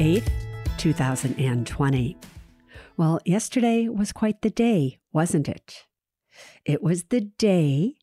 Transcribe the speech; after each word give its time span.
8th, 0.00 0.30
2020. 0.78 2.16
Well, 2.96 3.20
yesterday 3.26 3.86
was 3.86 4.12
quite 4.12 4.40
the 4.40 4.48
day, 4.48 4.98
wasn't 5.12 5.46
it? 5.46 5.84
It 6.64 6.82
was 6.82 7.04
the 7.04 7.20
day 7.20 7.96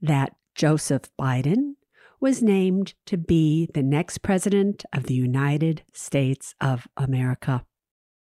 that 0.00 0.34
Joseph 0.54 1.10
Biden 1.20 1.74
was 2.22 2.42
named 2.42 2.94
to 3.04 3.18
be 3.18 3.68
the 3.74 3.82
next 3.82 4.22
president 4.22 4.86
of 4.94 5.02
the 5.02 5.14
United 5.14 5.82
States 5.92 6.54
of 6.58 6.88
America. 6.96 7.66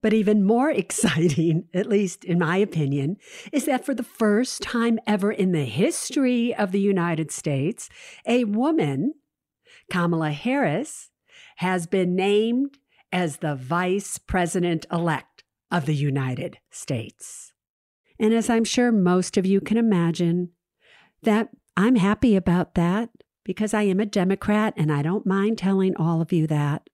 But 0.01 0.13
even 0.13 0.45
more 0.45 0.71
exciting, 0.83 1.67
at 1.73 1.87
least 1.87 2.23
in 2.23 2.39
my 2.39 2.55
opinion, 2.55 3.17
is 3.51 3.65
that 3.65 3.85
for 3.85 3.93
the 3.93 4.01
first 4.01 4.61
time 4.61 4.97
ever 5.05 5.29
in 5.29 5.51
the 5.51 5.65
history 5.65 6.55
of 6.55 6.71
the 6.71 6.79
United 6.79 7.33
States, 7.33 7.89
a 8.25 8.45
woman, 8.45 9.15
Kamala 9.91 10.31
Harris, 10.31 11.09
has 11.57 11.85
been 11.85 12.15
named 12.15 12.77
as 13.11 13.37
the 13.37 13.55
vice 13.55 14.17
president 14.17 14.85
elect 14.91 15.43
of 15.71 15.85
the 15.85 15.95
United 15.95 16.57
States. 16.71 17.53
And 18.19 18.33
as 18.33 18.49
I'm 18.49 18.65
sure 18.65 18.91
most 18.91 19.37
of 19.37 19.45
you 19.45 19.61
can 19.61 19.77
imagine, 19.77 20.49
that 21.23 21.49
I'm 21.77 21.95
happy 21.95 22.35
about 22.35 22.75
that 22.75 23.09
because 23.43 23.73
I 23.73 23.83
am 23.83 23.99
a 23.99 24.05
Democrat 24.05 24.73
and 24.77 24.91
I 24.91 25.01
don't 25.01 25.25
mind 25.25 25.57
telling 25.57 25.95
all 25.95 26.21
of 26.21 26.31
you 26.31 26.47
that. 26.47 26.89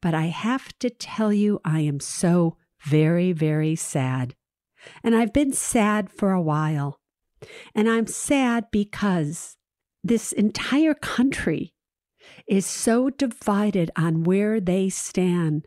But 0.00 0.14
I 0.14 0.26
have 0.26 0.76
to 0.80 0.90
tell 0.90 1.32
you, 1.32 1.60
I 1.64 1.80
am 1.80 2.00
so 2.00 2.56
very, 2.84 3.32
very 3.32 3.76
sad. 3.76 4.34
And 5.02 5.14
I've 5.14 5.32
been 5.32 5.52
sad 5.52 6.10
for 6.10 6.32
a 6.32 6.42
while. 6.42 7.00
And 7.74 7.88
I'm 7.88 8.06
sad 8.06 8.66
because 8.70 9.56
this 10.02 10.32
entire 10.32 10.94
country 10.94 11.74
is 12.46 12.66
so 12.66 13.10
divided 13.10 13.90
on 13.96 14.24
where 14.24 14.60
they 14.60 14.88
stand. 14.88 15.66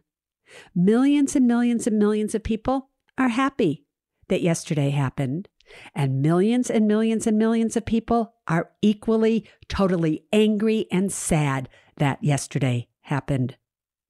Millions 0.76 1.36
and 1.36 1.48
millions 1.48 1.86
and 1.88 2.00
millions 2.00 2.34
of 2.34 2.44
people 2.44 2.90
are 3.18 3.30
happy 3.30 3.86
that 4.30 4.42
yesterday 4.42 4.90
happened, 4.90 5.48
and 5.94 6.22
millions 6.22 6.70
and 6.70 6.88
millions 6.88 7.28
and 7.28 7.38
millions 7.38 7.76
of 7.76 7.86
people 7.86 8.34
are 8.48 8.72
equally, 8.82 9.48
totally 9.68 10.24
angry 10.32 10.88
and 10.92 11.12
sad 11.12 11.70
that 11.98 12.24
yesterday 12.24 12.88
happened. 13.02 13.58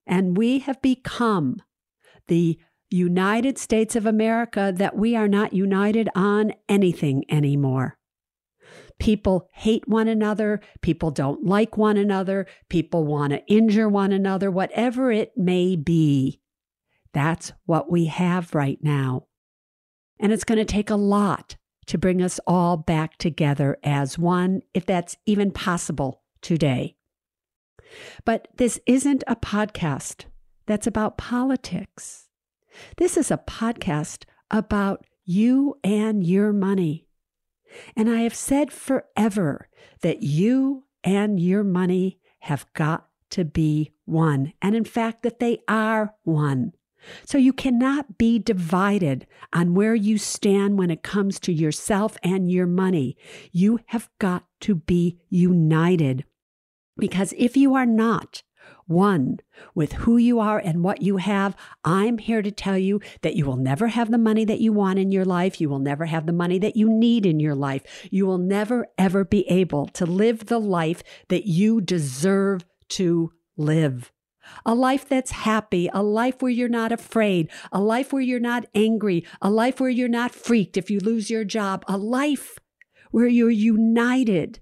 And 0.06 0.38
we 0.38 0.60
have 0.60 0.82
become 0.82 1.62
the 2.28 2.60
United 2.90 3.58
States 3.58 3.96
of 3.96 4.06
America 4.06 4.74
that 4.76 4.96
we 4.96 5.16
are 5.16 5.28
not 5.28 5.54
united 5.54 6.10
on 6.16 6.54
anything 6.68 7.24
anymore. 7.30 7.99
People 9.00 9.48
hate 9.54 9.88
one 9.88 10.08
another. 10.08 10.60
People 10.82 11.10
don't 11.10 11.46
like 11.46 11.78
one 11.78 11.98
another. 11.98 12.46
People 12.70 13.06
want 13.06 13.32
to 13.32 13.46
injure 13.48 13.90
one 13.90 14.12
another, 14.12 14.52
whatever 14.52 15.12
it 15.12 15.32
may 15.36 15.76
be. 15.76 16.42
That's 17.14 17.54
what 17.66 17.92
we 17.92 18.06
have 18.06 18.54
right 18.54 18.78
now. 18.82 19.26
And 20.20 20.32
it's 20.32 20.44
going 20.44 20.60
to 20.60 20.66
take 20.66 20.90
a 20.90 20.96
lot 20.96 21.56
to 21.88 21.98
bring 21.98 22.22
us 22.22 22.40
all 22.46 22.78
back 22.78 23.18
together 23.18 23.78
as 23.84 24.20
one, 24.20 24.62
if 24.74 24.86
that's 24.86 25.16
even 25.26 25.50
possible 25.50 26.22
today. 26.42 26.96
But 28.26 28.50
this 28.58 28.80
isn't 28.86 29.24
a 29.26 29.36
podcast 29.36 30.26
that's 30.68 30.86
about 30.86 31.18
politics. 31.18 32.28
This 32.98 33.18
is 33.18 33.32
a 33.32 33.38
podcast 33.38 34.26
about 34.52 35.06
you 35.26 35.80
and 35.84 36.24
your 36.26 36.54
money. 36.54 37.09
And 37.96 38.10
I 38.10 38.22
have 38.22 38.36
said 38.36 38.72
forever 38.72 39.70
that 40.02 40.24
you 40.24 40.86
and 41.04 41.40
your 41.40 41.64
money 41.64 42.20
have 42.40 42.66
got 42.74 43.08
to 43.32 43.46
be 43.46 43.94
one. 44.06 44.54
And 44.62 44.76
in 44.76 44.86
fact, 44.86 45.24
that 45.24 45.40
they 45.40 45.60
are 45.68 46.16
one. 46.24 46.74
So 47.26 47.38
you 47.38 47.54
cannot 47.54 48.18
be 48.18 48.40
divided 48.40 49.26
on 49.54 49.74
where 49.74 49.96
you 49.96 50.18
stand 50.18 50.78
when 50.78 50.92
it 50.92 51.04
comes 51.04 51.40
to 51.42 51.54
yourself 51.54 52.18
and 52.24 52.52
your 52.52 52.68
money. 52.68 53.16
You 53.52 53.80
have 53.88 54.10
got 54.20 54.46
to 54.62 54.76
be 54.76 55.20
united. 55.30 56.26
Because 56.98 57.34
if 57.38 57.56
you 57.56 57.76
are 57.76 57.86
not, 57.86 58.44
one 58.90 59.38
with 59.76 59.94
who 59.94 60.18
you 60.18 60.40
are 60.40 60.58
and 60.58 60.84
what 60.84 61.02
you 61.02 61.18
have. 61.18 61.56
I'm 61.86 62.18
here 62.18 62.42
to 62.42 62.52
tell 62.52 62.78
you 62.78 63.00
that 63.22 63.36
you 63.36 63.46
will 63.46 63.56
never 63.56 63.88
have 63.88 64.12
the 64.12 64.18
money 64.18 64.44
that 64.46 64.60
you 64.60 64.74
want 64.74 65.00
in 65.00 65.12
your 65.12 65.26
life. 65.26 65.62
You 65.62 65.70
will 65.70 65.80
never 65.80 66.06
have 66.06 66.26
the 66.26 66.34
money 66.34 66.58
that 66.60 66.76
you 66.76 66.90
need 66.90 67.26
in 67.26 67.40
your 67.40 67.56
life. 67.56 68.08
You 68.12 68.26
will 68.26 68.40
never, 68.40 68.88
ever 68.98 69.24
be 69.24 69.48
able 69.48 69.88
to 69.90 70.06
live 70.06 70.48
the 70.48 70.60
life 70.60 71.04
that 71.30 71.46
you 71.46 71.80
deserve 71.80 72.66
to 72.90 73.32
live. 73.56 74.12
A 74.66 74.74
life 74.74 75.08
that's 75.08 75.32
happy, 75.32 75.90
a 75.94 76.02
life 76.02 76.42
where 76.42 76.52
you're 76.52 76.68
not 76.68 76.92
afraid, 76.92 77.52
a 77.72 77.80
life 77.80 78.12
where 78.12 78.22
you're 78.22 78.40
not 78.40 78.66
angry, 78.74 79.24
a 79.42 79.52
life 79.52 79.80
where 79.80 79.92
you're 79.92 80.10
not 80.10 80.34
freaked 80.34 80.76
if 80.76 80.90
you 80.90 81.00
lose 81.00 81.30
your 81.30 81.44
job, 81.44 81.86
a 81.88 81.98
life 81.98 82.58
where 83.12 83.28
you're 83.28 83.52
united 83.52 84.60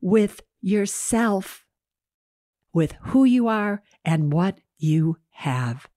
with 0.00 0.40
yourself 0.60 1.63
with 2.74 2.94
who 3.04 3.24
you 3.24 3.48
are 3.48 3.82
and 4.04 4.30
what 4.30 4.58
you 4.76 5.16
have. 5.30 5.88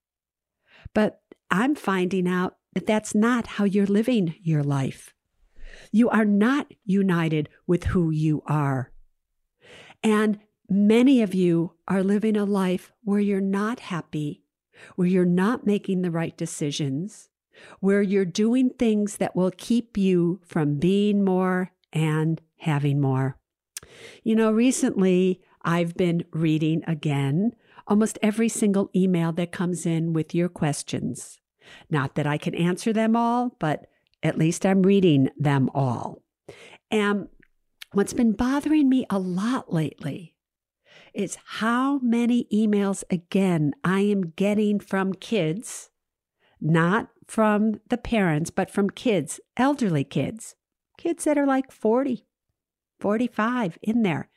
But 0.93 1.21
I'm 1.51 1.75
finding 1.75 2.27
out 2.27 2.55
that 2.73 2.87
that's 2.87 3.13
not 3.13 3.47
how 3.47 3.65
you're 3.65 3.85
living 3.85 4.35
your 4.41 4.63
life. 4.63 5.13
You 5.91 6.09
are 6.09 6.25
not 6.25 6.73
united 6.85 7.49
with 7.65 7.85
who 7.85 8.11
you 8.11 8.43
are. 8.45 8.91
And 10.03 10.39
many 10.69 11.21
of 11.21 11.33
you 11.33 11.73
are 11.87 12.03
living 12.03 12.37
a 12.37 12.45
life 12.45 12.91
where 13.03 13.19
you're 13.19 13.41
not 13.41 13.79
happy, 13.79 14.43
where 14.95 15.07
you're 15.07 15.25
not 15.25 15.65
making 15.65 16.01
the 16.01 16.11
right 16.11 16.37
decisions, 16.37 17.29
where 17.79 18.01
you're 18.01 18.25
doing 18.25 18.69
things 18.69 19.17
that 19.17 19.35
will 19.35 19.51
keep 19.57 19.97
you 19.97 20.39
from 20.45 20.77
being 20.77 21.23
more 21.23 21.71
and 21.91 22.41
having 22.57 23.01
more. 23.01 23.37
You 24.23 24.35
know, 24.35 24.51
recently 24.51 25.41
I've 25.67 25.97
been 25.97 26.23
reading 26.31 26.81
again 26.87 27.51
almost 27.89 28.17
every 28.21 28.47
single 28.47 28.89
email 28.95 29.33
that 29.33 29.51
comes 29.51 29.85
in 29.85 30.13
with 30.13 30.33
your 30.33 30.47
questions. 30.47 31.39
Not 31.89 32.15
that 32.15 32.25
I 32.25 32.37
can 32.37 32.55
answer 32.55 32.93
them 32.93 33.17
all, 33.17 33.57
but 33.59 33.85
at 34.23 34.37
least 34.37 34.65
I'm 34.65 34.81
reading 34.81 35.29
them 35.37 35.69
all. 35.73 36.23
And 36.89 37.27
what's 37.91 38.13
been 38.13 38.31
bothering 38.31 38.87
me 38.87 39.05
a 39.09 39.19
lot 39.19 39.73
lately 39.73 40.35
is 41.13 41.37
how 41.45 41.99
many 41.99 42.47
emails 42.51 43.03
again 43.09 43.73
I 43.83 43.99
am 44.01 44.29
getting 44.37 44.79
from 44.79 45.13
kids, 45.13 45.89
not 46.61 47.09
from 47.27 47.81
the 47.89 47.97
parents, 47.97 48.51
but 48.51 48.71
from 48.71 48.89
kids, 48.89 49.41
elderly 49.57 50.05
kids, 50.05 50.55
kids 50.97 51.25
that 51.25 51.37
are 51.37 51.45
like 51.45 51.73
40, 51.73 52.25
45 53.01 53.77
in 53.81 54.03
there 54.03 54.29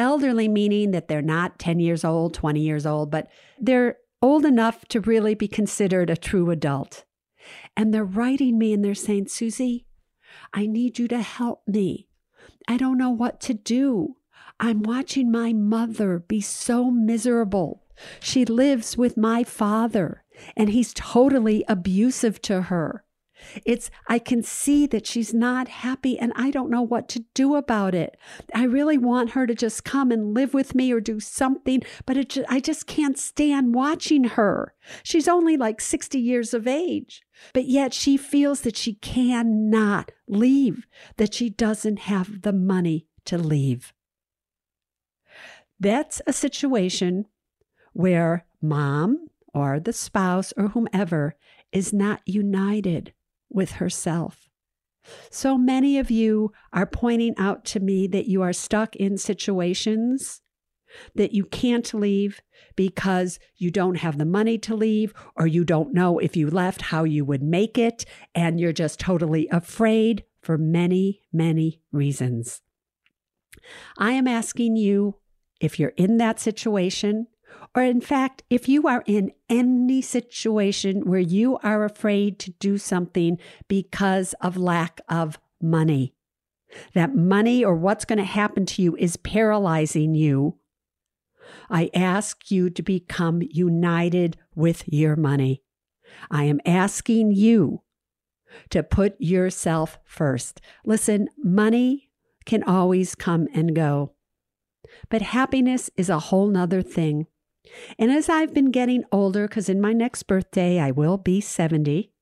elderly 0.00 0.48
meaning 0.48 0.90
that 0.92 1.06
they're 1.06 1.22
not 1.22 1.58
10 1.58 1.78
years 1.78 2.04
old, 2.04 2.32
20 2.34 2.58
years 2.58 2.86
old, 2.86 3.10
but 3.10 3.28
they're 3.60 3.98
old 4.22 4.44
enough 4.44 4.86
to 4.86 5.00
really 5.00 5.34
be 5.34 5.46
considered 5.46 6.08
a 6.08 6.16
true 6.16 6.50
adult. 6.50 7.04
And 7.76 7.92
they're 7.92 8.04
writing 8.04 8.58
me 8.58 8.72
and 8.72 8.84
they're 8.84 8.94
saying, 8.94 9.28
Suze, 9.28 9.60
I 10.52 10.66
need 10.66 10.98
you 10.98 11.06
to 11.08 11.20
help 11.20 11.62
me. 11.68 12.08
I 12.66 12.78
don't 12.78 12.98
know 12.98 13.10
what 13.10 13.40
to 13.42 13.54
do. 13.54 14.16
I'm 14.58 14.82
watching 14.82 15.30
my 15.30 15.52
mother 15.52 16.18
be 16.18 16.40
so 16.40 16.90
miserable. 16.90 17.82
She 18.20 18.44
lives 18.44 18.96
with 18.96 19.16
my 19.16 19.44
father, 19.44 20.24
and 20.56 20.70
he's 20.70 20.94
totally 20.94 21.64
abusive 21.68 22.40
to 22.42 22.62
her. 22.62 23.04
It's, 23.64 23.90
I 24.08 24.18
can 24.18 24.42
see 24.42 24.86
that 24.86 25.06
she's 25.06 25.34
not 25.34 25.68
happy 25.68 26.18
and 26.18 26.32
I 26.36 26.50
don't 26.50 26.70
know 26.70 26.82
what 26.82 27.08
to 27.10 27.24
do 27.34 27.56
about 27.56 27.94
it. 27.94 28.16
I 28.54 28.64
really 28.64 28.98
want 28.98 29.30
her 29.30 29.46
to 29.46 29.54
just 29.54 29.84
come 29.84 30.10
and 30.10 30.34
live 30.34 30.54
with 30.54 30.74
me 30.74 30.92
or 30.92 31.00
do 31.00 31.20
something, 31.20 31.82
but 32.06 32.16
it 32.16 32.30
just, 32.30 32.50
I 32.50 32.60
just 32.60 32.86
can't 32.86 33.18
stand 33.18 33.74
watching 33.74 34.24
her. 34.24 34.74
She's 35.02 35.28
only 35.28 35.56
like 35.56 35.80
60 35.80 36.18
years 36.18 36.54
of 36.54 36.66
age, 36.66 37.22
but 37.52 37.66
yet 37.66 37.94
she 37.94 38.16
feels 38.16 38.62
that 38.62 38.76
she 38.76 38.94
cannot 38.94 40.12
leave, 40.28 40.86
that 41.16 41.34
she 41.34 41.50
doesn't 41.50 42.00
have 42.00 42.42
the 42.42 42.52
money 42.52 43.06
to 43.26 43.38
leave. 43.38 43.92
That's 45.78 46.20
a 46.26 46.32
situation 46.32 47.26
where 47.92 48.44
mom 48.60 49.28
or 49.54 49.80
the 49.80 49.92
spouse 49.92 50.52
or 50.56 50.68
whomever 50.68 51.36
is 51.72 51.92
not 51.92 52.20
united 52.26 53.12
with 53.50 53.72
herself. 53.72 54.48
So 55.30 55.58
many 55.58 55.98
of 55.98 56.10
you 56.10 56.52
are 56.72 56.86
pointing 56.86 57.34
out 57.36 57.64
to 57.66 57.80
me 57.80 58.06
that 58.08 58.26
you 58.26 58.42
are 58.42 58.52
stuck 58.52 58.96
in 58.96 59.18
situations 59.18 60.42
that 61.14 61.32
you 61.32 61.44
can't 61.44 61.92
leave 61.94 62.40
because 62.76 63.38
you 63.56 63.70
don't 63.70 63.96
have 63.96 64.18
the 64.18 64.24
money 64.24 64.58
to 64.58 64.74
leave, 64.74 65.14
or 65.36 65.46
you 65.46 65.64
don't 65.64 65.92
know 65.94 66.18
if 66.18 66.36
you 66.36 66.50
left 66.50 66.82
how 66.82 67.04
you 67.04 67.24
would 67.24 67.42
make 67.42 67.78
it, 67.78 68.04
and 68.34 68.60
you're 68.60 68.72
just 68.72 68.98
totally 68.98 69.48
afraid 69.48 70.24
for 70.40 70.58
many, 70.58 71.20
many 71.32 71.80
reasons. 71.92 72.62
I 73.98 74.12
am 74.12 74.26
asking 74.26 74.76
you 74.76 75.16
if 75.60 75.78
you're 75.78 75.90
in 75.90 76.16
that 76.18 76.40
situation, 76.40 77.26
or 77.74 77.82
in 77.82 78.00
fact, 78.00 78.42
if 78.50 78.68
you 78.68 78.86
are 78.86 79.04
in 79.06 79.32
any 79.48 80.02
situation 80.02 81.02
where 81.04 81.20
you 81.20 81.58
are 81.58 81.84
afraid 81.84 82.38
to 82.40 82.50
do 82.52 82.78
something 82.78 83.38
because 83.68 84.34
of 84.40 84.56
lack 84.56 85.00
of 85.08 85.38
money, 85.60 86.14
that 86.94 87.14
money 87.14 87.64
or 87.64 87.74
what's 87.74 88.04
going 88.04 88.18
to 88.18 88.24
happen 88.24 88.66
to 88.66 88.82
you 88.82 88.96
is 88.96 89.16
paralyzing 89.16 90.14
you, 90.14 90.58
I 91.68 91.90
ask 91.94 92.50
you 92.50 92.70
to 92.70 92.82
become 92.82 93.42
united 93.42 94.36
with 94.54 94.84
your 94.86 95.16
money. 95.16 95.62
I 96.30 96.44
am 96.44 96.60
asking 96.64 97.32
you 97.32 97.82
to 98.70 98.82
put 98.82 99.20
yourself 99.20 99.98
first. 100.04 100.60
Listen, 100.84 101.28
money 101.38 102.10
can 102.44 102.62
always 102.62 103.14
come 103.14 103.46
and 103.54 103.74
go, 103.74 104.12
but 105.08 105.22
happiness 105.22 105.90
is 105.96 106.08
a 106.08 106.18
whole 106.18 106.48
nother 106.48 106.82
thing. 106.82 107.26
And 107.98 108.10
as 108.10 108.28
I've 108.28 108.54
been 108.54 108.70
getting 108.70 109.04
older, 109.12 109.46
because 109.46 109.68
in 109.68 109.80
my 109.80 109.92
next 109.92 110.24
birthday 110.24 110.78
I 110.78 110.90
will 110.90 111.18
be 111.18 111.40
70, 111.40 112.12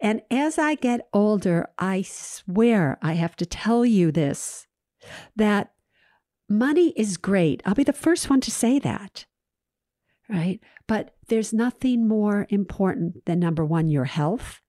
and 0.00 0.22
as 0.30 0.58
I 0.58 0.74
get 0.74 1.08
older, 1.12 1.68
I 1.78 2.02
swear 2.02 2.98
I 3.02 3.14
have 3.14 3.36
to 3.36 3.46
tell 3.46 3.84
you 3.84 4.10
this 4.10 4.66
that 5.36 5.72
money 6.48 6.92
is 6.96 7.16
great. 7.16 7.62
I'll 7.64 7.74
be 7.74 7.84
the 7.84 7.92
first 7.92 8.28
one 8.28 8.40
to 8.42 8.50
say 8.50 8.78
that, 8.80 9.26
right? 10.28 10.60
But 10.86 11.14
there's 11.28 11.52
nothing 11.52 12.08
more 12.08 12.46
important 12.50 13.24
than 13.26 13.38
number 13.38 13.64
one, 13.64 13.88
your 13.88 14.06
health, 14.06 14.60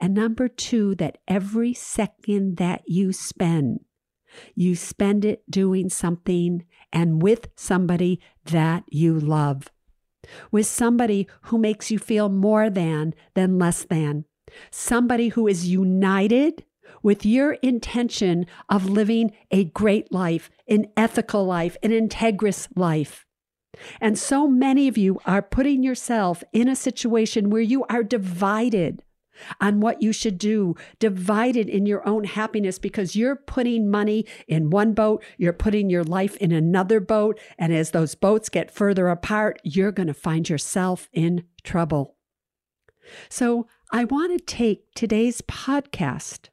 and 0.00 0.14
number 0.14 0.48
two, 0.48 0.94
that 0.96 1.18
every 1.28 1.72
second 1.72 2.56
that 2.56 2.82
you 2.86 3.12
spend 3.12 3.80
you 4.54 4.76
spend 4.76 5.24
it 5.24 5.48
doing 5.50 5.88
something 5.88 6.64
and 6.92 7.22
with 7.22 7.48
somebody 7.56 8.20
that 8.44 8.84
you 8.88 9.18
love, 9.18 9.68
with 10.50 10.66
somebody 10.66 11.28
who 11.42 11.58
makes 11.58 11.90
you 11.90 11.98
feel 11.98 12.28
more 12.28 12.70
than 12.70 13.14
than 13.34 13.58
less 13.58 13.84
than, 13.84 14.24
somebody 14.70 15.28
who 15.28 15.46
is 15.46 15.68
united 15.68 16.64
with 17.02 17.24
your 17.26 17.52
intention 17.54 18.46
of 18.68 18.88
living 18.88 19.32
a 19.50 19.64
great 19.64 20.10
life, 20.10 20.50
an 20.66 20.86
ethical 20.96 21.44
life, 21.44 21.76
an 21.82 21.90
integrous 21.90 22.66
life. 22.74 23.26
And 24.00 24.18
so 24.18 24.48
many 24.48 24.88
of 24.88 24.96
you 24.96 25.20
are 25.26 25.42
putting 25.42 25.82
yourself 25.82 26.42
in 26.52 26.68
a 26.68 26.76
situation 26.76 27.50
where 27.50 27.62
you 27.62 27.84
are 27.90 28.02
divided 28.02 29.02
on 29.60 29.80
what 29.80 30.02
you 30.02 30.12
should 30.12 30.38
do, 30.38 30.74
divided 30.98 31.68
in 31.68 31.86
your 31.86 32.06
own 32.06 32.24
happiness 32.24 32.78
because 32.78 33.16
you're 33.16 33.36
putting 33.36 33.90
money 33.90 34.26
in 34.48 34.70
one 34.70 34.92
boat, 34.92 35.22
you're 35.38 35.52
putting 35.52 35.90
your 35.90 36.04
life 36.04 36.36
in 36.36 36.52
another 36.52 37.00
boat. 37.00 37.38
And 37.58 37.72
as 37.72 37.90
those 37.90 38.14
boats 38.14 38.48
get 38.48 38.70
further 38.70 39.08
apart, 39.08 39.60
you're 39.64 39.92
going 39.92 40.08
to 40.08 40.14
find 40.14 40.48
yourself 40.48 41.08
in 41.12 41.44
trouble. 41.62 42.16
So 43.28 43.66
I 43.92 44.04
want 44.04 44.36
to 44.36 44.44
take 44.44 44.92
today's 44.94 45.40
podcast 45.42 46.48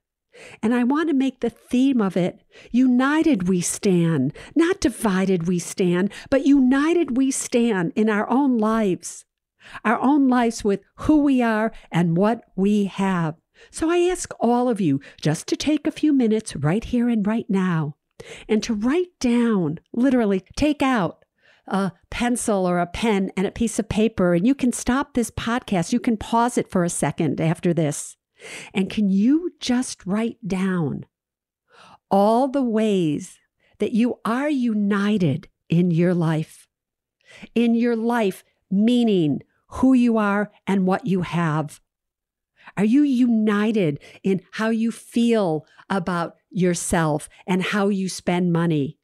and 0.61 0.73
I 0.73 0.83
want 0.83 1.09
to 1.09 1.13
make 1.13 1.39
the 1.39 1.49
theme 1.49 2.01
of 2.01 2.17
it 2.17 2.41
united 2.71 3.47
we 3.47 3.61
stand, 3.61 4.33
not 4.55 4.79
divided 4.79 5.47
we 5.47 5.59
stand, 5.59 6.11
but 6.29 6.45
united 6.45 7.17
we 7.17 7.31
stand 7.31 7.93
in 7.95 8.09
our 8.09 8.29
own 8.29 8.57
lives 8.57 9.25
our 9.83 9.99
own 9.99 10.27
lives 10.27 10.63
with 10.63 10.81
who 10.95 11.19
we 11.19 11.41
are 11.41 11.71
and 11.91 12.17
what 12.17 12.43
we 12.55 12.85
have. 12.85 13.35
So 13.69 13.89
I 13.89 13.99
ask 13.99 14.33
all 14.39 14.69
of 14.69 14.81
you 14.81 14.99
just 15.21 15.47
to 15.47 15.55
take 15.55 15.85
a 15.85 15.91
few 15.91 16.13
minutes 16.13 16.55
right 16.55 16.83
here 16.83 17.09
and 17.09 17.25
right 17.25 17.49
now 17.49 17.95
and 18.47 18.63
to 18.63 18.73
write 18.73 19.19
down, 19.19 19.79
literally 19.93 20.43
take 20.55 20.81
out 20.81 21.23
a 21.67 21.91
pencil 22.09 22.65
or 22.65 22.79
a 22.79 22.87
pen 22.87 23.31
and 23.37 23.45
a 23.45 23.51
piece 23.51 23.79
of 23.79 23.87
paper. 23.87 24.33
And 24.33 24.45
you 24.45 24.55
can 24.55 24.71
stop 24.71 25.13
this 25.13 25.31
podcast. 25.31 25.93
You 25.93 25.99
can 25.99 26.17
pause 26.17 26.57
it 26.57 26.69
for 26.69 26.83
a 26.83 26.89
second 26.89 27.39
after 27.39 27.73
this. 27.73 28.17
And 28.73 28.89
can 28.89 29.09
you 29.09 29.51
just 29.59 30.05
write 30.05 30.37
down 30.47 31.05
all 32.09 32.47
the 32.47 32.63
ways 32.63 33.37
that 33.77 33.93
you 33.93 34.19
are 34.25 34.49
united 34.49 35.47
in 35.69 35.91
your 35.91 36.13
life? 36.13 36.67
In 37.55 37.75
your 37.75 37.95
life, 37.95 38.43
meaning 38.69 39.41
who 39.71 39.93
you 39.93 40.17
are 40.17 40.51
and 40.67 40.85
what 40.85 41.05
you 41.05 41.21
have? 41.21 41.79
Are 42.77 42.85
you 42.85 43.03
united 43.03 43.99
in 44.23 44.41
how 44.51 44.69
you 44.69 44.91
feel 44.91 45.65
about 45.89 46.35
yourself 46.49 47.27
and 47.47 47.63
how 47.63 47.89
you 47.89 48.07
spend 48.07 48.53
money? 48.53 48.97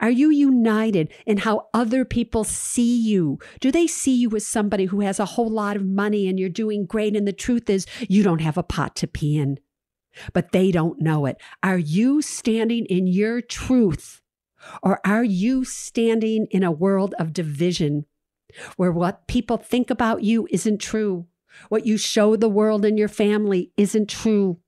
Are 0.00 0.10
you 0.10 0.30
united 0.30 1.12
in 1.26 1.38
how 1.38 1.68
other 1.72 2.04
people 2.04 2.42
see 2.44 2.96
you? 2.96 3.38
Do 3.60 3.70
they 3.70 3.86
see 3.86 4.14
you 4.14 4.30
as 4.34 4.46
somebody 4.46 4.86
who 4.86 5.00
has 5.00 5.20
a 5.20 5.24
whole 5.24 5.48
lot 5.48 5.76
of 5.76 5.84
money 5.84 6.28
and 6.28 6.38
you're 6.38 6.48
doing 6.48 6.86
great? 6.86 7.14
And 7.14 7.26
the 7.26 7.32
truth 7.32 7.70
is, 7.70 7.86
you 8.08 8.22
don't 8.22 8.40
have 8.40 8.58
a 8.58 8.62
pot 8.62 8.96
to 8.96 9.06
pee 9.06 9.38
in, 9.38 9.58
but 10.32 10.52
they 10.52 10.72
don't 10.72 11.00
know 11.00 11.26
it. 11.26 11.40
Are 11.62 11.78
you 11.78 12.20
standing 12.20 12.84
in 12.86 13.06
your 13.06 13.40
truth 13.40 14.22
or 14.82 15.00
are 15.06 15.24
you 15.24 15.64
standing 15.64 16.46
in 16.50 16.64
a 16.64 16.72
world 16.72 17.14
of 17.18 17.32
division 17.32 18.06
where 18.76 18.92
what 18.92 19.26
people 19.26 19.56
think 19.56 19.90
about 19.90 20.22
you 20.22 20.46
isn't 20.50 20.78
true, 20.78 21.26
what 21.68 21.86
you 21.86 21.96
show 21.96 22.36
the 22.36 22.48
world 22.48 22.84
and 22.84 22.98
your 22.98 23.08
family 23.08 23.72
isn't 23.76 24.08
true. 24.08 24.58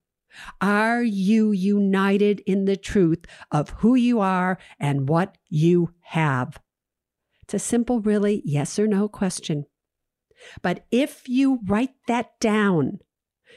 Are 0.60 1.02
you 1.02 1.52
united 1.52 2.40
in 2.40 2.64
the 2.64 2.76
truth 2.76 3.24
of 3.50 3.70
who 3.70 3.94
you 3.94 4.20
are 4.20 4.58
and 4.78 5.08
what 5.08 5.36
you 5.48 5.94
have? 6.00 6.58
It's 7.42 7.54
a 7.54 7.58
simple, 7.58 8.00
really 8.00 8.42
yes 8.44 8.78
or 8.78 8.86
no 8.86 9.08
question. 9.08 9.64
But 10.62 10.84
if 10.90 11.28
you 11.28 11.60
write 11.66 11.94
that 12.06 12.38
down 12.40 12.98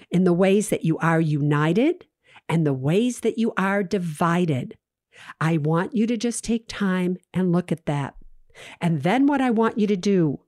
in 0.09 0.23
the 0.23 0.33
ways 0.33 0.69
that 0.69 0.83
you 0.83 0.97
are 0.99 1.21
united 1.21 2.05
and 2.47 2.65
the 2.65 2.73
ways 2.73 3.19
that 3.19 3.37
you 3.37 3.53
are 3.57 3.83
divided, 3.83 4.77
I 5.39 5.57
want 5.57 5.95
you 5.95 6.07
to 6.07 6.17
just 6.17 6.43
take 6.43 6.65
time 6.67 7.17
and 7.33 7.51
look 7.51 7.71
at 7.71 7.85
that. 7.85 8.15
And 8.79 9.03
then 9.03 9.27
what 9.27 9.41
I 9.41 9.51
want 9.51 9.77
you 9.77 9.87
to 9.87 9.97
do 9.97 10.39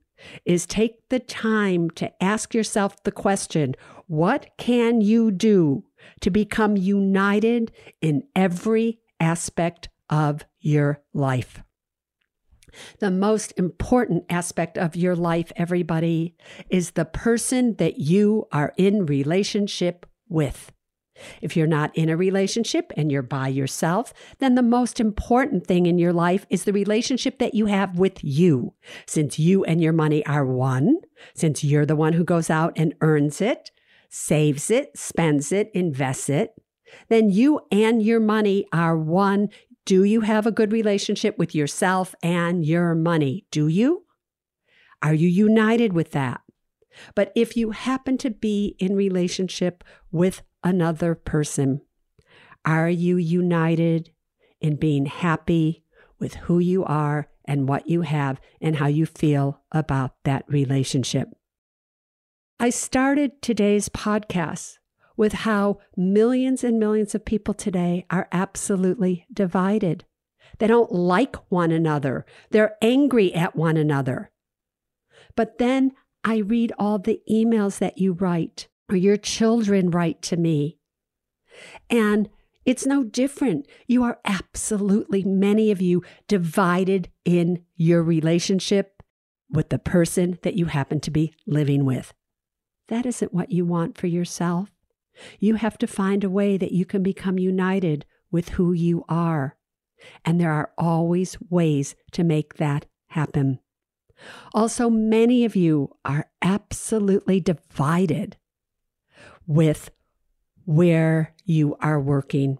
is 0.44 0.66
take 0.66 1.08
the 1.08 1.18
time 1.18 1.90
to 1.90 2.22
ask 2.22 2.54
yourself 2.54 3.02
the 3.02 3.12
question 3.12 3.74
what 4.06 4.50
can 4.58 5.00
you 5.00 5.30
do 5.30 5.84
to 6.20 6.30
become 6.30 6.76
united 6.76 7.72
in 8.00 8.22
every 8.36 9.00
aspect 9.18 9.88
of 10.10 10.44
your 10.60 11.00
life? 11.14 11.62
The 12.98 13.10
most 13.10 13.52
important 13.56 14.24
aspect 14.28 14.76
of 14.76 14.96
your 14.96 15.14
life, 15.14 15.52
everybody, 15.56 16.34
is 16.68 16.92
the 16.92 17.04
person 17.04 17.76
that 17.76 17.98
you 17.98 18.46
are 18.52 18.74
in 18.76 19.06
relationship 19.06 20.06
with. 20.28 20.72
If 21.40 21.56
you're 21.56 21.66
not 21.66 21.96
in 21.96 22.08
a 22.08 22.16
relationship 22.16 22.92
and 22.96 23.10
you're 23.10 23.22
by 23.22 23.48
yourself, 23.48 24.12
then 24.38 24.54
the 24.54 24.62
most 24.62 25.00
important 25.00 25.66
thing 25.66 25.86
in 25.86 25.98
your 25.98 26.12
life 26.12 26.46
is 26.50 26.64
the 26.64 26.72
relationship 26.72 27.38
that 27.38 27.54
you 27.54 27.66
have 27.66 27.98
with 27.98 28.22
you. 28.22 28.74
Since 29.06 29.38
you 29.38 29.64
and 29.64 29.80
your 29.80 29.92
money 29.92 30.24
are 30.26 30.44
one, 30.44 30.96
since 31.34 31.62
you're 31.62 31.86
the 31.86 31.96
one 31.96 32.14
who 32.14 32.24
goes 32.24 32.50
out 32.50 32.72
and 32.76 32.94
earns 33.00 33.40
it, 33.40 33.70
saves 34.08 34.70
it, 34.70 34.96
spends 34.96 35.52
it, 35.52 35.70
invests 35.74 36.28
it, 36.28 36.54
then 37.08 37.30
you 37.30 37.60
and 37.70 38.02
your 38.02 38.20
money 38.20 38.66
are 38.72 38.96
one. 38.96 39.48
Do 39.84 40.04
you 40.04 40.22
have 40.22 40.46
a 40.46 40.52
good 40.52 40.72
relationship 40.72 41.38
with 41.38 41.54
yourself 41.54 42.14
and 42.22 42.64
your 42.64 42.94
money? 42.94 43.46
Do 43.50 43.68
you? 43.68 44.04
Are 45.02 45.14
you 45.14 45.28
united 45.28 45.92
with 45.92 46.12
that? 46.12 46.40
But 47.14 47.32
if 47.34 47.56
you 47.56 47.72
happen 47.72 48.16
to 48.18 48.30
be 48.30 48.76
in 48.78 48.96
relationship 48.96 49.84
with 50.10 50.42
another 50.64 51.14
person, 51.14 51.82
are 52.64 52.88
you 52.88 53.16
united 53.16 54.10
in 54.60 54.76
being 54.76 55.06
happy 55.06 55.84
with 56.18 56.34
who 56.34 56.58
you 56.58 56.84
are 56.84 57.28
and 57.44 57.68
what 57.68 57.88
you 57.88 58.00
have 58.00 58.40
and 58.60 58.76
how 58.76 58.86
you 58.86 59.04
feel 59.04 59.60
about 59.70 60.14
that 60.24 60.44
relationship? 60.48 61.28
I 62.58 62.70
started 62.70 63.42
today's 63.42 63.88
podcast 63.90 64.78
with 65.16 65.32
how 65.32 65.78
millions 65.96 66.64
and 66.64 66.78
millions 66.78 67.14
of 67.14 67.24
people 67.24 67.52
today 67.54 68.06
are 68.10 68.28
absolutely 68.32 69.26
divided. 69.32 70.04
They 70.58 70.66
don't 70.66 70.92
like 70.92 71.36
one 71.50 71.70
another. 71.70 72.24
They're 72.50 72.76
angry 72.80 73.34
at 73.34 73.54
one 73.54 73.76
another. 73.76 74.30
But 75.36 75.58
then 75.58 75.92
I 76.22 76.38
read 76.38 76.72
all 76.78 76.98
the 76.98 77.20
emails 77.30 77.78
that 77.78 77.98
you 77.98 78.12
write 78.12 78.68
or 78.88 78.96
your 78.96 79.16
children 79.16 79.90
write 79.90 80.22
to 80.22 80.36
me. 80.36 80.78
And 81.88 82.28
it's 82.64 82.86
no 82.86 83.04
different. 83.04 83.66
You 83.86 84.02
are 84.04 84.18
absolutely, 84.24 85.22
many 85.22 85.70
of 85.70 85.82
you, 85.82 86.02
divided 86.28 87.08
in 87.24 87.64
your 87.76 88.02
relationship 88.02 89.02
with 89.50 89.68
the 89.68 89.78
person 89.78 90.38
that 90.42 90.54
you 90.54 90.66
happen 90.66 91.00
to 91.00 91.10
be 91.10 91.34
living 91.46 91.84
with. 91.84 92.14
That 92.88 93.06
isn't 93.06 93.34
what 93.34 93.52
you 93.52 93.64
want 93.64 93.98
for 93.98 94.06
yourself. 94.06 94.70
You 95.38 95.54
have 95.54 95.78
to 95.78 95.86
find 95.86 96.24
a 96.24 96.30
way 96.30 96.56
that 96.56 96.72
you 96.72 96.84
can 96.84 97.02
become 97.02 97.38
united 97.38 98.04
with 98.30 98.50
who 98.50 98.72
you 98.72 99.04
are. 99.08 99.56
And 100.24 100.40
there 100.40 100.50
are 100.50 100.72
always 100.76 101.38
ways 101.50 101.94
to 102.12 102.24
make 102.24 102.54
that 102.54 102.86
happen. 103.08 103.60
Also, 104.52 104.90
many 104.90 105.44
of 105.44 105.54
you 105.54 105.90
are 106.04 106.30
absolutely 106.42 107.40
divided 107.40 108.36
with 109.46 109.90
where 110.64 111.34
you 111.44 111.76
are 111.80 112.00
working. 112.00 112.58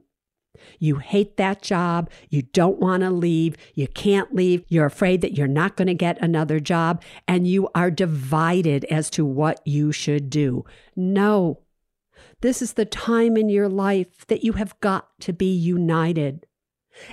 You 0.78 0.96
hate 0.96 1.36
that 1.36 1.62
job. 1.62 2.10
You 2.30 2.42
don't 2.42 2.78
want 2.78 3.02
to 3.02 3.10
leave. 3.10 3.56
You 3.74 3.88
can't 3.88 4.34
leave. 4.34 4.64
You're 4.68 4.86
afraid 4.86 5.20
that 5.20 5.36
you're 5.36 5.46
not 5.46 5.76
going 5.76 5.88
to 5.88 5.94
get 5.94 6.22
another 6.22 6.60
job. 6.60 7.02
And 7.26 7.46
you 7.46 7.68
are 7.74 7.90
divided 7.90 8.84
as 8.86 9.10
to 9.10 9.24
what 9.24 9.60
you 9.66 9.92
should 9.92 10.30
do. 10.30 10.64
No, 10.96 11.60
this 12.40 12.62
is 12.62 12.74
the 12.74 12.84
time 12.84 13.36
in 13.36 13.48
your 13.48 13.68
life 13.68 14.26
that 14.26 14.44
you 14.44 14.52
have 14.54 14.78
got 14.80 15.18
to 15.20 15.32
be 15.32 15.52
united. 15.52 16.46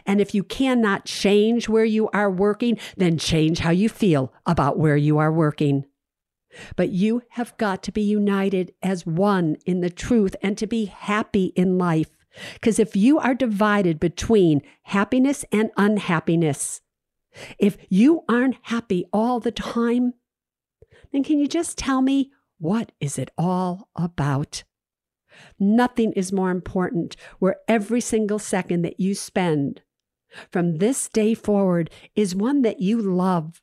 And 0.06 0.22
if 0.22 0.36
you 0.36 0.44
cannot 0.44 1.06
change 1.06 1.68
where 1.68 1.86
you 1.86 2.10
are 2.10 2.30
working, 2.30 2.78
then 2.98 3.18
change 3.18 3.60
how 3.60 3.72
you 3.72 3.90
feel 3.90 4.32
about 4.46 4.78
where 4.78 4.98
you 4.98 5.18
are 5.18 5.32
working. 5.32 5.86
But 6.76 6.90
you 6.90 7.24
have 7.32 7.58
got 7.58 7.82
to 7.84 7.92
be 7.92 8.02
united 8.02 8.74
as 8.82 9.06
one 9.06 9.58
in 9.66 9.82
the 9.82 9.90
truth 9.90 10.36
and 10.42 10.58
to 10.58 10.68
be 10.68 10.86
happy 10.86 11.46
in 11.56 11.78
life. 11.78 12.10
Because 12.54 12.80
if 12.80 12.96
you 12.96 13.20
are 13.20 13.34
divided 13.34 14.00
between 14.00 14.62
happiness 14.84 15.44
and 15.52 15.72
unhappiness, 15.78 16.82
if 17.58 17.78
you 17.90 18.24
aren't 18.28 18.58
happy 18.64 19.06
all 19.14 19.40
the 19.40 19.52
time, 19.52 20.14
then 21.12 21.24
can 21.24 21.40
you 21.40 21.48
just 21.48 21.78
tell 21.78 22.02
me 22.02 22.32
what 22.58 22.92
is 23.00 23.18
it 23.18 23.32
all 23.38 23.90
about? 23.96 24.64
Nothing 25.60 26.14
is 26.14 26.32
more 26.32 26.52
important 26.52 27.16
where 27.40 27.58
every 27.68 28.02
single 28.02 28.40
second 28.40 28.82
that 28.84 29.00
you 29.00 29.16
spend 29.16 29.82
from 30.52 30.78
this 30.78 31.10
day 31.10 31.34
forward 31.34 31.90
is 32.16 32.36
one 32.36 32.62
that 32.62 32.80
you 32.80 33.02
love. 33.02 33.62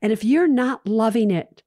And 0.00 0.12
if 0.12 0.24
you're 0.24 0.48
not 0.48 0.86
loving 0.86 1.30
it, 1.30 1.61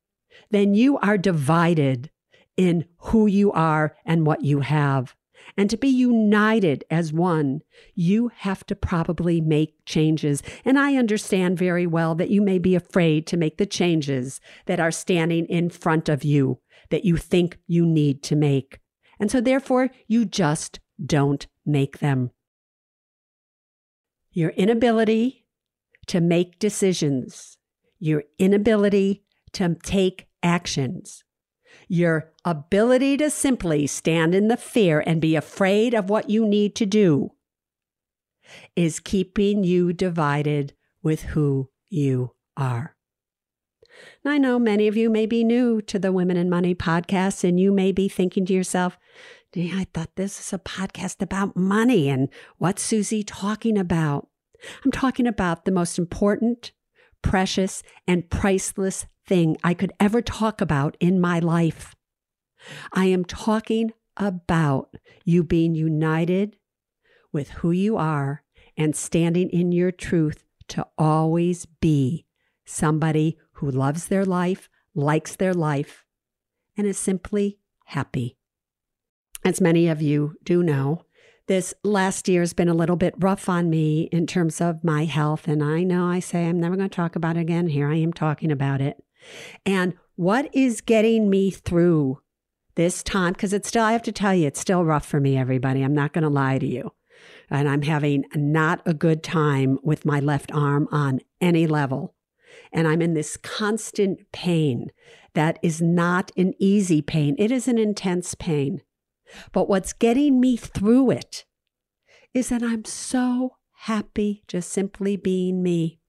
then 0.52 0.74
you 0.74 0.98
are 1.00 1.18
divided 1.18 2.10
in 2.58 2.86
who 2.98 3.28
you 3.28 3.52
are 3.52 3.96
and 4.06 4.26
what 4.26 4.44
you 4.44 4.62
have. 4.62 5.16
And 5.58 5.70
to 5.70 5.78
be 5.78 5.88
united 5.88 6.84
as 6.90 7.14
one, 7.14 7.62
you 7.94 8.32
have 8.38 8.66
to 8.68 8.76
probably 8.76 9.42
make 9.42 9.76
changes. 9.86 10.42
And 10.64 10.80
I 10.80 10.96
understand 10.96 11.58
very 11.58 11.86
well 11.86 12.16
that 12.16 12.30
you 12.30 12.42
may 12.42 12.58
be 12.58 12.76
afraid 12.76 13.28
to 13.28 13.38
make 13.38 13.58
the 13.58 13.66
changes 13.66 14.42
that 14.66 14.80
are 14.80 14.92
standing 14.92 15.46
in 15.46 15.70
front 15.70 16.10
of 16.10 16.24
you 16.24 16.60
that 16.90 17.06
you 17.06 17.18
think 17.18 17.58
you 17.68 17.86
need 17.86 18.24
to 18.24 18.36
make. 18.36 18.80
And 19.20 19.32
so, 19.32 19.40
therefore, 19.42 19.90
you 20.08 20.26
just 20.26 20.80
don't 21.04 21.48
make 21.66 22.00
them. 22.00 22.32
Your 24.32 24.50
inability 24.52 25.46
to 26.08 26.22
make 26.22 26.60
decisions, 26.60 27.58
your 28.00 28.24
inability 28.38 29.24
to 29.56 29.76
take 29.84 30.28
actions, 30.42 31.24
your 31.88 32.32
ability 32.46 33.18
to 33.18 33.30
simply 33.30 33.88
stand 33.88 34.34
in 34.34 34.48
the 34.48 34.58
fear 34.58 35.04
and 35.06 35.20
be 35.20 35.36
afraid 35.36 35.94
of 35.94 36.10
what 36.10 36.30
you 36.30 36.48
need 36.48 36.76
to 36.76 36.86
do 36.86 37.32
is 38.76 39.00
keeping 39.00 39.64
you 39.64 39.92
divided 39.92 40.74
with 41.02 41.24
who 41.24 41.70
you 41.90 42.32
are. 42.56 42.96
I 44.24 44.38
know 44.38 44.60
many 44.60 44.88
of 44.88 44.98
you 44.98 45.10
may 45.10 45.26
be 45.26 45.44
new 45.44 45.82
to 45.84 45.98
the 45.98 46.12
Women 46.12 46.38
and 46.38 46.50
Money 46.50 46.76
podcast, 46.76 47.44
and 47.48 47.60
you 47.60 47.72
may 47.72 47.92
be 47.92 48.10
thinking 48.10 48.46
to 48.46 48.54
yourself, 48.54 48.98
I 49.56 49.88
thought 49.94 50.16
this 50.16 50.40
is 50.40 50.52
a 50.52 50.60
podcast 50.60 51.22
about 51.22 51.56
money, 51.56 52.10
and 52.10 52.28
what's 52.58 52.84
Suze 52.84 53.24
talking 53.26 53.78
about? 53.78 54.28
I'm 54.84 54.92
talking 54.92 55.28
about 55.28 55.64
the 55.64 55.72
most 55.72 55.98
important, 55.98 56.72
precious, 57.22 57.82
and 58.06 58.30
priceless 58.30 59.06
thing 59.26 59.58
I 59.64 59.74
could 59.74 59.94
ever 60.00 60.22
talk 60.22 60.62
about 60.62 60.98
in 61.00 61.20
my 61.20 61.40
life. 61.40 61.96
I 62.94 63.06
am 63.06 63.26
talking 63.26 63.94
about 64.18 64.96
you 65.24 65.44
being 65.44 65.76
united 65.76 66.58
with 67.32 67.50
who 67.50 67.72
you 67.72 67.98
are 67.98 68.44
and 68.78 68.96
standing 68.96 69.50
in 69.50 69.72
your 69.72 69.92
truth 69.92 70.44
to 70.70 70.88
always 70.98 71.66
be 71.66 72.26
somebody 72.66 73.38
who 73.54 73.70
loves 73.70 74.08
their 74.08 74.26
life, 74.26 74.70
likes 74.94 75.36
their 75.36 75.54
life, 75.54 76.06
and 76.78 76.88
is 76.88 76.98
simply 76.98 77.60
happy. 77.86 78.38
As 79.44 79.62
many 79.62 79.88
of 79.88 80.02
you 80.02 80.36
do 80.44 80.64
know, 80.64 81.04
this 81.48 81.76
last 81.84 82.28
year 82.28 82.42
has 82.42 82.54
been 82.54 82.70
a 82.70 82.74
little 82.74 82.96
bit 82.96 83.14
rough 83.20 83.48
on 83.48 83.70
me 83.70 84.10
in 84.12 84.26
terms 84.26 84.60
of 84.60 84.84
my 84.84 85.06
health. 85.06 85.48
And 85.48 85.64
I 85.64 85.84
know 85.84 86.08
I 86.08 86.20
say 86.20 86.48
I'm 86.48 86.60
never 86.60 86.76
going 86.76 86.90
to 86.90 86.96
talk 86.96 87.16
about 87.16 87.38
it 87.38 87.42
again. 87.42 87.68
Here 87.68 87.88
I 87.88 87.98
am 87.98 88.12
talking 88.12 88.52
about 88.52 88.82
it. 88.82 89.05
And 89.66 89.94
what 90.16 90.54
is 90.54 90.82
getting 90.82 91.30
me 91.30 91.52
through 91.52 92.22
this 92.76 93.04
time? 93.04 93.34
Because 93.34 93.54
it's 93.54 93.68
still, 93.68 93.84
I 93.84 93.94
have 93.94 94.04
to 94.04 94.12
tell 94.12 94.34
you, 94.34 94.48
it's 94.48 94.60
still 94.60 94.86
rough 94.86 95.06
for 95.06 95.20
me, 95.20 95.38
everybody. 95.38 95.82
I'm 95.82 95.94
not 95.94 96.14
going 96.14 96.24
to 96.24 96.30
lie 96.30 96.60
to 96.60 96.68
you. 96.68 96.94
And 97.50 97.70
I'm 97.70 97.84
having 97.84 98.26
not 98.34 98.82
a 98.86 98.94
good 98.94 99.24
time 99.24 99.78
with 99.84 100.06
my 100.06 100.20
left 100.20 100.52
arm 100.54 100.88
on 100.92 101.20
any 101.42 101.68
level 101.68 102.16
and 102.72 102.88
I'm 102.88 103.02
in 103.02 103.14
this 103.14 103.38
constant 103.38 104.32
pain 104.32 104.92
that 105.34 105.60
is 105.62 105.82
not 105.82 106.32
an 106.38 106.54
easy 106.60 107.02
pain. 107.02 107.36
It 107.38 107.52
is 107.52 107.68
an 107.68 107.78
intense 107.78 108.36
pain. 108.36 108.82
But 109.52 109.68
what's 109.68 109.94
getting 109.94 110.40
me 110.40 110.56
through 110.56 111.12
it 111.12 111.46
is 112.34 112.50
that 112.50 112.64
I'm 112.64 112.86
so 112.86 113.58
happy 113.72 114.44
just 114.48 114.72
simply 114.72 115.18
being 115.18 115.64
me. 115.64 116.00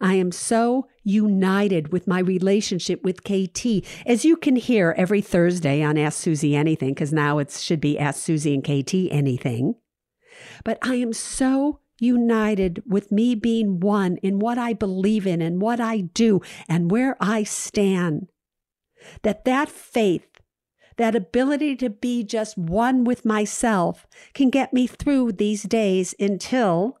I 0.00 0.14
am 0.14 0.32
so 0.32 0.88
united 1.02 1.92
with 1.92 2.06
my 2.06 2.18
relationship 2.18 3.02
with 3.04 3.24
KT. 3.24 3.84
As 4.06 4.24
you 4.24 4.36
can 4.36 4.56
hear 4.56 4.94
every 4.96 5.20
Thursday 5.20 5.82
on 5.82 5.98
Ask 5.98 6.20
Suze 6.22 6.44
Anything, 6.44 6.94
because 6.94 7.12
now 7.12 7.38
it 7.38 7.50
should 7.50 7.80
be 7.80 7.98
Ask 7.98 8.24
Suze 8.24 8.46
and 8.46 8.64
KT 8.64 8.94
Anything. 9.10 9.74
But 10.64 10.78
I 10.82 10.96
am 10.96 11.12
so 11.12 11.80
united 11.98 12.82
with 12.86 13.10
me 13.10 13.34
being 13.34 13.80
one 13.80 14.16
in 14.18 14.38
what 14.38 14.58
I 14.58 14.72
believe 14.72 15.26
in 15.26 15.40
and 15.40 15.60
what 15.60 15.80
I 15.80 16.00
do 16.00 16.40
and 16.68 16.90
where 16.90 17.16
I 17.20 17.42
stand. 17.42 18.28
That 19.22 19.44
that 19.44 19.68
faith, 19.68 20.28
that 20.96 21.14
ability 21.14 21.76
to 21.76 21.90
be 21.90 22.24
just 22.24 22.58
one 22.58 23.04
with 23.04 23.24
myself 23.24 24.06
can 24.34 24.50
get 24.50 24.72
me 24.72 24.86
through 24.86 25.32
these 25.32 25.62
days 25.62 26.14
until 26.18 26.98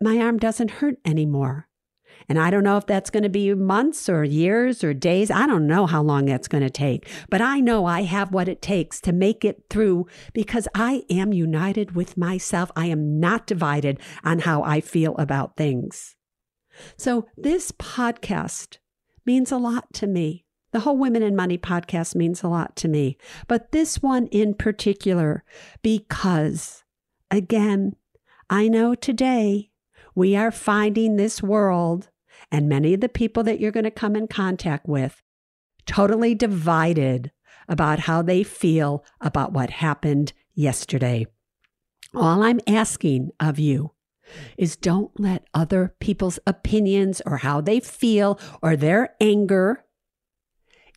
my 0.00 0.18
arm 0.18 0.38
doesn't 0.38 0.72
hurt 0.72 0.96
anymore. 1.04 1.68
And 2.30 2.38
I 2.38 2.48
don't 2.48 2.62
know 2.62 2.76
if 2.76 2.86
that's 2.86 3.10
going 3.10 3.24
to 3.24 3.28
be 3.28 3.52
months 3.54 4.08
or 4.08 4.22
years 4.22 4.84
or 4.84 4.94
days. 4.94 5.32
I 5.32 5.48
don't 5.48 5.66
know 5.66 5.86
how 5.86 6.00
long 6.00 6.26
that's 6.26 6.46
going 6.46 6.62
to 6.62 6.70
take. 6.70 7.08
But 7.28 7.40
I 7.40 7.58
know 7.58 7.86
I 7.86 8.02
have 8.02 8.32
what 8.32 8.48
it 8.48 8.62
takes 8.62 9.00
to 9.00 9.12
make 9.12 9.44
it 9.44 9.64
through 9.68 10.06
because 10.32 10.68
I 10.72 11.02
am 11.10 11.32
united 11.32 11.96
with 11.96 12.16
myself. 12.16 12.70
I 12.76 12.86
am 12.86 13.18
not 13.18 13.48
divided 13.48 13.98
on 14.22 14.38
how 14.38 14.62
I 14.62 14.80
feel 14.80 15.16
about 15.16 15.56
things. 15.56 16.14
So 16.96 17.26
this 17.36 17.72
podcast 17.72 18.78
means 19.26 19.50
a 19.50 19.58
lot 19.58 19.92
to 19.94 20.06
me. 20.06 20.44
The 20.70 20.80
whole 20.80 20.96
Women 20.96 21.24
and 21.24 21.36
Money 21.36 21.58
podcast 21.58 22.14
means 22.14 22.44
a 22.44 22.48
lot 22.48 22.76
to 22.76 22.86
me, 22.86 23.18
but 23.48 23.72
this 23.72 24.00
one 24.00 24.28
in 24.28 24.54
particular, 24.54 25.42
because 25.82 26.84
again, 27.28 27.96
I 28.48 28.68
know 28.68 28.94
today 28.94 29.70
we 30.14 30.36
are 30.36 30.52
finding 30.52 31.16
this 31.16 31.42
world 31.42 32.09
and 32.50 32.68
many 32.68 32.94
of 32.94 33.00
the 33.00 33.08
people 33.08 33.42
that 33.44 33.60
you're 33.60 33.70
going 33.70 33.84
to 33.84 33.90
come 33.90 34.16
in 34.16 34.28
contact 34.28 34.88
with 34.88 35.22
totally 35.86 36.34
divided 36.34 37.32
about 37.68 38.00
how 38.00 38.22
they 38.22 38.42
feel 38.42 39.04
about 39.20 39.52
what 39.52 39.70
happened 39.70 40.32
yesterday. 40.54 41.26
All 42.14 42.42
I'm 42.42 42.60
asking 42.66 43.30
of 43.38 43.58
you 43.58 43.92
is 44.56 44.76
don't 44.76 45.18
let 45.18 45.46
other 45.54 45.94
people's 46.00 46.38
opinions 46.46 47.22
or 47.26 47.38
how 47.38 47.60
they 47.60 47.80
feel 47.80 48.38
or 48.62 48.76
their 48.76 49.14
anger 49.20 49.84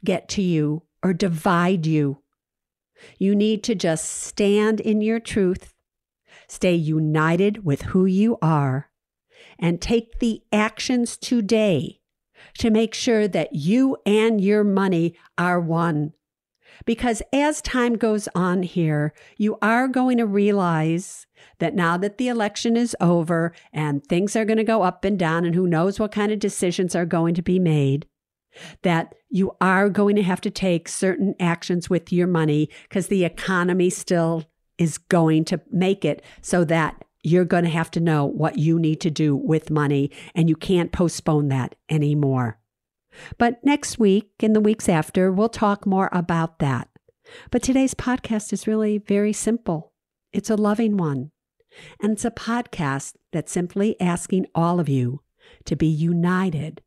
get 0.04 0.28
to 0.30 0.42
you 0.42 0.84
or 1.02 1.14
divide 1.14 1.86
you. 1.86 2.22
You 3.18 3.36
need 3.36 3.64
to 3.64 3.76
just 3.76 4.10
stand 4.10 4.80
in 4.80 5.02
your 5.02 5.20
truth, 5.20 5.74
stay 6.48 6.76
united 6.76 7.66
with 7.66 7.84
who 7.84 8.06
you 8.06 8.38
are, 8.42 8.90
and 9.64 9.82
take 9.82 10.20
the 10.20 10.44
actions 10.52 11.16
today 11.16 12.02
to 12.58 12.70
make 12.70 12.94
sure 12.94 13.30
that 13.30 13.56
you 13.56 13.96
and 14.06 14.42
your 14.42 14.64
money 14.64 15.16
are 15.38 15.60
one. 15.60 16.12
Because 16.86 17.22
as 17.32 17.62
time 17.62 17.96
goes 17.96 18.28
on 18.36 18.64
here, 18.64 19.14
you 19.38 19.58
are 19.62 19.88
going 19.88 20.18
to 20.18 20.26
realize 20.26 21.26
that 21.60 21.76
now 21.76 21.96
that 21.98 22.18
the 22.18 22.28
election 22.28 22.76
is 22.76 22.96
over 23.00 23.54
and 23.72 24.06
things 24.06 24.36
are 24.36 24.44
going 24.44 24.58
to 24.58 24.66
go 24.66 24.82
up 24.82 25.06
and 25.06 25.18
down, 25.18 25.46
and 25.46 25.56
who 25.56 25.66
knows 25.66 25.98
what 25.98 26.12
kind 26.12 26.34
of 26.34 26.40
decisions 26.40 26.94
are 26.94 27.06
going 27.06 27.34
to 27.36 27.42
be 27.42 27.58
made, 27.58 28.06
that 28.82 29.16
you 29.30 29.56
are 29.62 29.88
going 29.88 30.18
to 30.18 30.24
have 30.24 30.42
to 30.42 30.52
take 30.52 30.90
certain 30.90 31.36
actions 31.40 31.90
with 31.90 32.12
your 32.12 32.28
money 32.28 32.70
because 32.90 33.08
the 33.08 33.24
economy 33.24 33.90
still 33.90 34.44
is 34.78 34.98
going 34.98 35.46
to 35.46 35.62
make 35.72 36.04
it 36.04 36.22
so 36.42 36.66
that 36.66 37.06
you're 37.24 37.46
going 37.46 37.64
to 37.64 37.70
have 37.70 37.90
to 37.92 38.00
know 38.00 38.26
what 38.26 38.60
you 38.60 38.78
need 38.78 39.00
to 39.02 39.10
do 39.10 39.36
with 39.36 39.72
money 39.72 40.12
and 40.36 40.50
you 40.50 40.56
can't 40.56 40.92
postpone 40.92 41.48
that 41.48 41.76
anymore. 41.90 42.60
But 43.38 43.64
next 43.64 43.98
week 43.98 44.30
and 44.42 44.56
the 44.56 44.60
weeks 44.60 44.90
after, 44.90 45.32
we'll 45.32 45.50
talk 45.50 45.86
more 45.86 46.10
about 46.12 46.60
that. 46.60 46.90
But 47.50 47.64
today's 47.64 47.94
podcast 47.94 48.52
is 48.52 48.68
really 48.68 48.98
very 48.98 49.32
simple. 49.32 49.94
It's 50.34 50.50
a 50.50 50.56
loving 50.56 50.98
one. 50.98 51.32
And 52.02 52.14
it's 52.14 52.26
a 52.26 52.32
podcast 52.32 53.14
that's 53.32 53.52
simply 53.52 54.00
asking 54.02 54.48
all 54.54 54.80
of 54.80 54.90
you 54.90 55.22
to 55.66 55.76
be 55.76 55.88
united 55.88 56.82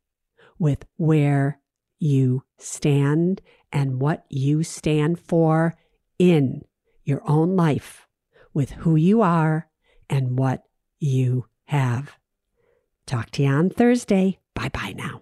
with 0.59 0.85
where 0.97 1.59
you 1.99 2.43
stand 2.57 3.41
and 3.71 3.99
what 3.99 4.25
you 4.29 4.63
stand 4.63 5.19
for 5.19 5.75
in 6.19 6.61
your 7.03 7.21
own 7.27 7.55
life, 7.55 8.07
with 8.53 8.71
who 8.71 8.95
you 8.95 9.21
are 9.21 9.67
and 10.09 10.37
what 10.37 10.63
you 10.99 11.45
have. 11.65 12.15
Talk 13.05 13.31
to 13.31 13.43
you 13.43 13.49
on 13.49 13.69
Thursday. 13.69 14.39
Bye 14.53 14.69
bye 14.69 14.93
now. 14.95 15.21